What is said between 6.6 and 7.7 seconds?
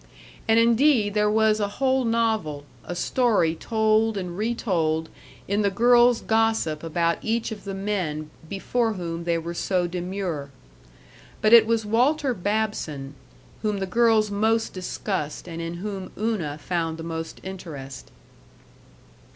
about each of